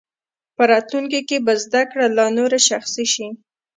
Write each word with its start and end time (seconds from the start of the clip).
په 0.55 0.63
راتلونکي 0.71 1.19
کې 1.29 1.37
به 1.45 1.53
زده 1.63 1.81
کړه 1.91 2.05
لا 2.17 2.25
نوره 2.37 2.59
شخصي 2.69 3.05
شي. 3.13 3.27